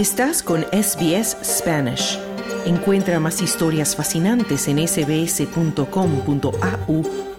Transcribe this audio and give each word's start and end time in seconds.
Estás 0.00 0.42
con 0.42 0.62
SBS 0.72 1.36
Spanish. 1.44 2.18
Encuentra 2.64 3.20
más 3.20 3.42
historias 3.42 3.94
fascinantes 3.94 4.66
en 4.66 4.78
sbs.com.au 4.88 5.82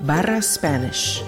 barra 0.02 0.40
Spanish. 0.44 1.24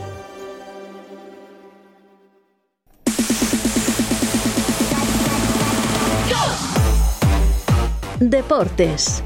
Deportes. 8.19 9.23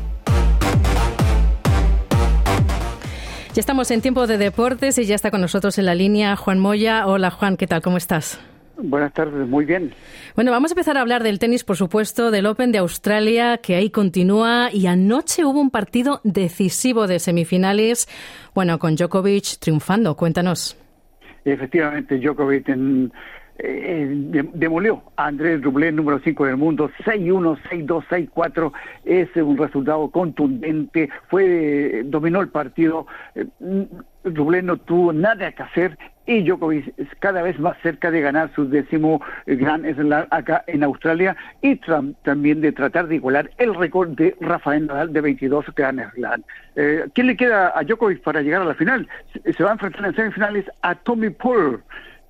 Ya 3.53 3.59
estamos 3.59 3.91
en 3.91 3.99
tiempo 3.99 4.27
de 4.27 4.37
deportes 4.37 4.97
y 4.97 5.03
ya 5.03 5.15
está 5.15 5.29
con 5.29 5.41
nosotros 5.41 5.77
en 5.77 5.85
la 5.85 5.93
línea 5.93 6.37
Juan 6.37 6.59
Moya. 6.59 7.05
Hola 7.05 7.31
Juan, 7.31 7.57
¿qué 7.57 7.67
tal? 7.67 7.81
¿Cómo 7.81 7.97
estás? 7.97 8.39
Buenas 8.77 9.13
tardes, 9.13 9.47
muy 9.47 9.65
bien. 9.65 9.91
Bueno, 10.35 10.51
vamos 10.51 10.71
a 10.71 10.73
empezar 10.73 10.97
a 10.97 11.01
hablar 11.01 11.23
del 11.23 11.39
tenis, 11.39 11.63
por 11.63 11.77
supuesto, 11.77 12.29
del 12.29 12.45
Open 12.45 12.71
de 12.71 12.77
Australia, 12.77 13.57
que 13.57 13.75
ahí 13.75 13.89
continúa. 13.89 14.69
Y 14.71 14.87
anoche 14.87 15.45
hubo 15.45 15.59
un 15.59 15.71
partido 15.71 16.21
decisivo 16.23 17.07
de 17.07 17.19
semifinales, 17.19 18.07
bueno, 18.53 18.77
con 18.77 18.95
Djokovic 18.95 19.57
triunfando. 19.59 20.15
Cuéntanos. 20.15 20.77
Efectivamente, 21.43 22.19
Djokovic 22.19 22.69
en, 22.69 23.11
eh, 23.59 24.07
demolió 24.53 25.03
a 25.15 25.27
Andrés 25.27 25.61
Rublev, 25.61 25.93
número 25.93 26.19
5 26.19 26.45
del 26.45 26.57
mundo, 26.57 26.89
6-1, 27.05 27.57
6-2, 27.69 28.29
6-4. 28.33 28.71
Es 29.05 29.35
un 29.35 29.57
resultado 29.57 30.09
contundente. 30.09 31.09
Fue, 31.29 32.03
dominó 32.05 32.41
el 32.41 32.49
partido. 32.49 33.07
Eh, 33.35 33.45
Rublev 34.23 34.63
no 34.63 34.77
tuvo 34.77 35.13
nada 35.13 35.51
que 35.51 35.63
hacer 35.63 35.97
y 36.27 36.43
Djokovic 36.43 36.93
cada 37.19 37.41
vez 37.41 37.57
más 37.57 37.77
cerca 37.81 38.11
de 38.11 38.21
ganar 38.21 38.51
su 38.53 38.67
décimo 38.67 39.21
Gran 39.45 39.83
Slam 39.95 40.27
acá 40.29 40.63
en 40.67 40.83
Australia 40.83 41.35
y 41.61 41.79
también 42.23 42.61
de 42.61 42.73
tratar 42.73 43.07
de 43.07 43.15
igualar 43.15 43.49
el 43.57 43.73
récord 43.73 44.09
de 44.09 44.35
Rafael 44.41 44.87
Nadal 44.87 45.13
de 45.13 45.21
22 45.21 45.65
Gran 45.75 46.03
Slam. 46.13 46.43
Eh, 46.75 47.05
¿Quién 47.13 47.27
le 47.27 47.37
queda 47.37 47.71
a 47.73 47.83
Djokovic 47.83 48.21
para 48.21 48.41
llegar 48.41 48.61
a 48.61 48.65
la 48.65 48.75
final? 48.75 49.07
Se 49.45 49.63
va 49.63 49.69
a 49.69 49.73
enfrentar 49.73 50.05
en 50.05 50.15
semifinales 50.15 50.65
a 50.81 50.95
Tommy 50.95 51.29
Paul 51.29 51.81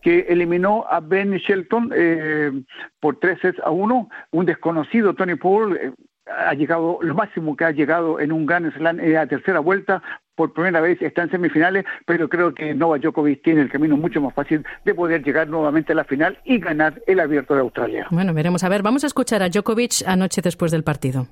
que 0.01 0.19
eliminó 0.29 0.85
a 0.89 0.99
Ben 0.99 1.31
Shelton 1.31 1.91
eh, 1.95 2.51
por 2.99 3.19
tres 3.19 3.39
sets 3.41 3.59
a 3.63 3.71
uno, 3.71 4.09
un 4.31 4.45
desconocido 4.45 5.13
Tony 5.13 5.35
Paul, 5.35 5.77
eh, 5.77 5.91
ha 6.27 6.53
llegado, 6.53 6.99
lo 7.01 7.15
máximo 7.15 7.55
que 7.55 7.65
ha 7.65 7.71
llegado 7.71 8.19
en 8.19 8.31
un 8.31 8.45
Grand 8.45 8.73
Slam 8.73 8.99
en 8.99 9.13
la 9.13 9.27
tercera 9.27 9.59
vuelta, 9.59 10.01
por 10.35 10.53
primera 10.53 10.81
vez 10.81 11.01
está 11.01 11.23
en 11.23 11.31
semifinales, 11.31 11.85
pero 12.05 12.29
creo 12.29 12.53
que 12.53 12.73
Novak 12.73 13.01
Djokovic 13.01 13.43
tiene 13.43 13.61
el 13.61 13.71
camino 13.71 13.97
mucho 13.97 14.21
más 14.21 14.33
fácil 14.33 14.63
de 14.85 14.93
poder 14.93 15.23
llegar 15.23 15.47
nuevamente 15.47 15.93
a 15.93 15.95
la 15.95 16.03
final 16.03 16.37
y 16.43 16.59
ganar 16.59 17.01
el 17.07 17.19
Abierto 17.19 17.55
de 17.55 17.61
Australia. 17.61 18.07
Bueno, 18.11 18.33
veremos 18.33 18.63
a 18.63 18.69
ver, 18.69 18.83
vamos 18.83 19.03
a 19.03 19.07
escuchar 19.07 19.41
a 19.41 19.49
Djokovic 19.49 20.03
anoche 20.05 20.41
después 20.41 20.71
del 20.71 20.83
partido. 20.83 21.27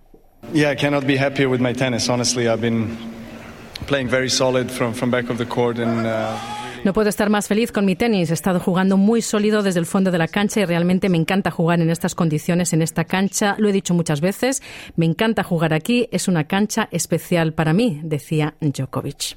Yeah, 0.54 0.72
I 0.72 0.76
cannot 0.76 1.06
be 1.06 1.18
happier 1.18 1.50
with 1.50 1.60
my 1.60 1.74
tennis. 1.74 2.08
Honestly, 2.10 2.48
I've 2.48 2.62
been 2.62 2.96
playing 3.88 4.10
very 4.10 4.30
solid 4.30 4.70
from 4.70 4.94
from 4.94 5.10
back 5.10 5.30
of 5.30 5.38
the 5.38 5.46
court 5.46 5.80
and 5.80 6.06
uh... 6.06 6.55
No 6.86 6.94
puedo 6.94 7.10
estar 7.10 7.32
más 7.32 7.48
feliz 7.48 7.72
con 7.72 7.84
mi 7.84 7.96
tenis. 7.96 8.30
He 8.30 8.36
estado 8.36 8.60
jugando 8.60 8.96
muy 8.96 9.24
sólido 9.24 9.64
desde 9.64 9.80
el 9.80 9.88
fondo 9.88 10.12
de 10.12 10.20
la 10.20 10.28
cancha 10.28 10.60
y 10.62 10.66
realmente 10.66 11.10
me 11.10 11.18
encanta 11.18 11.50
jugar 11.50 11.82
en 11.82 11.90
estas 11.90 12.14
condiciones, 12.14 12.74
en 12.74 12.84
esta 12.84 13.06
cancha. 13.06 13.56
Lo 13.58 13.70
he 13.70 13.72
dicho 13.72 13.96
muchas 13.96 14.22
veces, 14.22 14.62
me 14.96 15.08
encanta 15.08 15.42
jugar 15.42 15.74
aquí. 15.74 16.08
Es 16.12 16.28
una 16.28 16.44
cancha 16.44 16.88
especial 16.92 17.54
para 17.54 17.74
mí, 17.74 18.02
decía 18.04 18.54
Djokovic. 18.62 19.36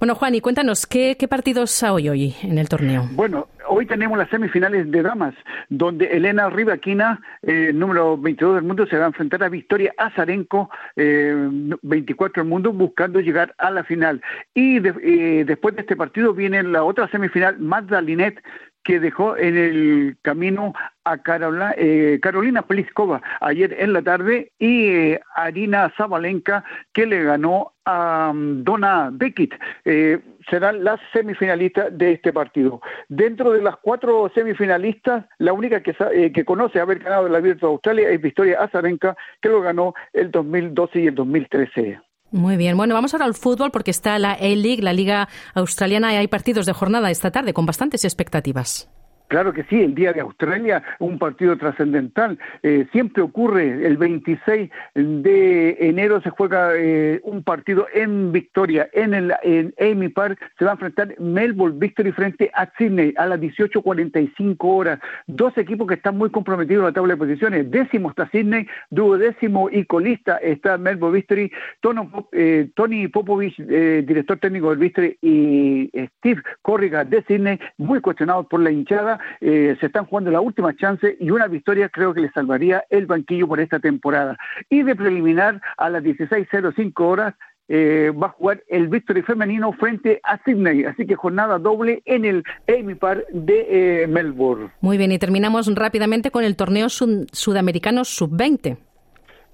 Bueno, 0.00 0.16
Juan, 0.16 0.34
y 0.34 0.40
cuéntanos, 0.40 0.84
¿qué, 0.86 1.16
qué 1.16 1.28
partidos 1.28 1.80
hay 1.84 2.08
hoy 2.08 2.34
en 2.42 2.58
el 2.58 2.68
torneo? 2.68 3.08
Bueno, 3.12 3.46
hoy 3.74 3.86
tenemos 3.86 4.16
las 4.16 4.30
semifinales 4.30 4.88
de 4.90 5.02
damas, 5.02 5.34
donde 5.68 6.06
Elena 6.06 6.48
Rivaquina, 6.48 7.20
eh, 7.42 7.72
número 7.74 8.16
22 8.16 8.54
del 8.54 8.64
mundo, 8.64 8.86
se 8.86 8.96
va 8.96 9.04
a 9.04 9.08
enfrentar 9.08 9.42
a 9.42 9.48
Victoria 9.48 9.92
Azarenko, 9.98 10.70
eh, 10.94 11.34
24 11.82 12.42
del 12.42 12.50
mundo, 12.50 12.72
buscando 12.72 13.20
llegar 13.20 13.52
a 13.58 13.70
la 13.70 13.82
final. 13.82 14.22
Y 14.54 14.76
eh, 14.76 15.44
después 15.44 15.74
de 15.74 15.80
este 15.80 15.96
partido 15.96 16.32
viene 16.34 16.62
la 16.62 16.84
otra 16.84 17.08
semifinal, 17.08 17.58
Magda 17.58 18.00
Linet, 18.00 18.40
que 18.84 19.00
dejó 19.00 19.36
en 19.36 19.56
el 19.56 20.16
camino 20.22 20.74
a 21.04 21.18
Carolina, 21.18 21.74
eh, 21.76 22.20
Pliskova 22.68 23.20
ayer 23.40 23.74
en 23.78 23.94
la 23.94 24.02
tarde 24.02 24.52
y 24.58 24.86
eh, 24.86 25.20
Arina 25.34 25.92
Zabalenka 25.96 26.64
que 26.92 27.06
le 27.06 27.24
ganó 27.24 27.72
a 27.86 28.30
um, 28.32 28.62
Donna 28.62 29.10
Beckett. 29.12 29.54
Eh, 29.84 30.20
serán 30.48 30.84
las 30.84 31.00
semifinalistas 31.12 31.96
de 31.96 32.12
este 32.12 32.32
partido. 32.32 32.80
Dentro 33.08 33.52
de 33.52 33.62
las 33.62 33.76
cuatro 33.76 34.30
semifinalistas, 34.34 35.24
la 35.38 35.52
única 35.52 35.82
que, 35.82 35.94
eh, 36.12 36.44
conoce 36.44 36.80
haber 36.80 36.98
ganado 37.00 37.26
el 37.26 37.34
Abierto 37.34 37.66
de 37.66 37.72
Australia 37.72 38.08
es 38.10 38.20
Victoria 38.20 38.60
Azarenka, 38.60 39.16
que 39.40 39.48
lo 39.48 39.60
ganó 39.60 39.94
el 40.12 40.30
2012 40.30 41.00
y 41.00 41.06
el 41.06 41.14
2013. 41.14 42.00
Muy 42.30 42.56
bien. 42.56 42.76
Bueno, 42.76 42.94
vamos 42.94 43.14
ahora 43.14 43.26
al 43.26 43.34
fútbol 43.34 43.70
porque 43.70 43.92
está 43.92 44.18
la 44.18 44.32
A-League, 44.32 44.82
la 44.82 44.92
Liga 44.92 45.28
Australiana, 45.54 46.12
y 46.12 46.16
hay 46.16 46.26
partidos 46.26 46.66
de 46.66 46.72
jornada 46.72 47.10
esta 47.10 47.30
tarde 47.30 47.54
con 47.54 47.64
bastantes 47.64 48.04
expectativas. 48.04 48.90
Claro 49.34 49.52
que 49.52 49.64
sí, 49.64 49.82
el 49.82 49.96
Día 49.96 50.12
de 50.12 50.20
Australia, 50.20 50.80
un 51.00 51.18
partido 51.18 51.58
trascendental. 51.58 52.38
Eh, 52.62 52.86
siempre 52.92 53.20
ocurre, 53.20 53.84
el 53.84 53.96
26 53.96 54.70
de 54.94 55.76
enero 55.80 56.20
se 56.20 56.30
juega 56.30 56.70
eh, 56.76 57.20
un 57.24 57.42
partido 57.42 57.88
en 57.92 58.30
Victoria, 58.30 58.88
en 58.92 59.12
el 59.12 59.34
en 59.42 59.74
Amy 59.80 60.08
Park, 60.08 60.38
se 60.56 60.64
va 60.64 60.70
a 60.70 60.74
enfrentar 60.74 61.18
Melbourne 61.18 61.80
Victory 61.80 62.12
frente 62.12 62.48
a 62.54 62.70
Sydney 62.78 63.12
a 63.16 63.26
las 63.26 63.40
18.45 63.40 64.56
horas. 64.60 65.00
Dos 65.26 65.58
equipos 65.58 65.88
que 65.88 65.94
están 65.94 66.16
muy 66.16 66.30
comprometidos 66.30 66.82
en 66.82 66.86
la 66.86 66.92
tabla 66.92 67.14
de 67.14 67.18
posiciones. 67.18 67.68
Décimo 67.72 68.10
está 68.10 68.30
Sydney, 68.30 68.68
duodécimo 68.90 69.68
y 69.68 69.84
colista 69.84 70.36
está 70.36 70.78
Melbourne 70.78 71.16
Victory. 71.16 71.50
Tono, 71.80 72.28
eh, 72.30 72.70
Tony 72.76 73.08
Popovich, 73.08 73.56
director 73.56 74.38
técnico 74.38 74.70
del 74.70 74.78
Victory, 74.78 75.18
y 75.22 75.90
Steve 76.18 76.40
Corrigan 76.62 77.10
de 77.10 77.24
Sydney, 77.24 77.58
muy 77.78 78.00
cuestionados 78.00 78.46
por 78.46 78.60
la 78.60 78.70
hinchada 78.70 79.18
eh, 79.40 79.76
se 79.80 79.86
están 79.86 80.06
jugando 80.06 80.30
la 80.30 80.40
última 80.40 80.74
chance 80.76 81.16
y 81.20 81.30
una 81.30 81.46
victoria 81.46 81.88
creo 81.88 82.14
que 82.14 82.20
le 82.20 82.30
salvaría 82.32 82.84
el 82.90 83.06
banquillo 83.06 83.48
por 83.48 83.60
esta 83.60 83.78
temporada. 83.80 84.36
Y 84.68 84.82
de 84.82 84.96
preliminar 84.96 85.60
a 85.76 85.90
las 85.90 86.02
16.05 86.02 86.92
horas 87.04 87.34
eh, 87.68 88.12
va 88.22 88.26
a 88.26 88.30
jugar 88.30 88.62
el 88.68 88.88
Victory 88.88 89.22
femenino 89.22 89.72
frente 89.72 90.20
a 90.22 90.38
Sydney, 90.44 90.84
así 90.84 91.06
que 91.06 91.14
jornada 91.14 91.58
doble 91.58 92.02
en 92.04 92.26
el 92.26 92.44
Amy 92.68 92.94
Park 92.94 93.24
de 93.32 94.02
eh, 94.02 94.06
Melbourne. 94.06 94.70
Muy 94.82 94.98
bien, 94.98 95.12
y 95.12 95.18
terminamos 95.18 95.72
rápidamente 95.74 96.30
con 96.30 96.44
el 96.44 96.56
torneo 96.56 96.90
sud 96.90 97.26
sudamericano 97.32 98.04
sub-20. 98.04 98.76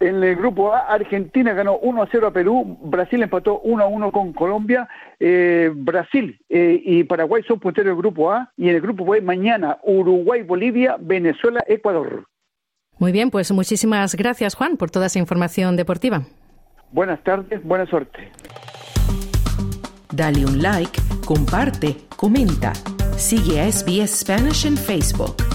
En 0.01 0.25
el 0.25 0.35
grupo 0.35 0.73
A, 0.73 0.79
Argentina 0.87 1.53
ganó 1.53 1.77
1 1.77 2.03
a 2.03 2.09
0 2.11 2.29
a 2.29 2.33
Perú, 2.33 2.79
Brasil 2.83 3.23
empató 3.23 3.61
1 3.61 3.85
a 3.85 3.87
1 3.87 4.13
con 4.13 4.33
Colombia, 4.33 4.89
eh, 5.19 5.71
Brasil 5.75 6.41
eh, 6.49 6.81
y 6.83 7.05
Paraguay 7.05 7.43
son 7.47 7.61
punteros 7.61 7.91
del 7.91 7.97
grupo 7.97 8.33
A, 8.33 8.51
y 8.57 8.71
en 8.71 8.77
el 8.77 8.81
grupo 8.81 9.05
B 9.05 9.21
mañana 9.21 9.77
Uruguay, 9.83 10.43
Bolivia, 10.43 10.97
Venezuela, 10.99 11.63
Ecuador. 11.69 12.25
Muy 12.99 13.13
bien, 13.13 13.31
pues 13.31 13.53
muchísimas 13.53 14.15
gracias 14.15 14.55
Juan 14.55 14.79
por 14.79 14.91
toda 14.91 15.07
esa 15.07 15.19
información 15.19 15.77
deportiva. 15.77 16.23
Buenas 16.93 17.23
tardes, 17.23 17.63
buena 17.63 17.85
suerte. 17.85 18.33
Dale 20.13 20.47
un 20.47 20.63
like, 20.63 20.99
comparte, 21.27 21.97
comenta. 22.17 22.73
Sigue 23.19 23.61
a 23.61 23.71
SBS 23.71 24.21
Spanish 24.21 24.65
en 24.65 24.79
Facebook. 24.79 25.50